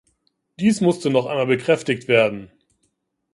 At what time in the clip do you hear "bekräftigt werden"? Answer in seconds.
1.45-2.49